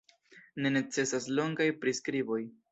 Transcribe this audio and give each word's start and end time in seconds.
Ne 0.65 0.71
necesas 0.77 1.29
longaj 1.41 1.71
priskriboj. 1.85 2.43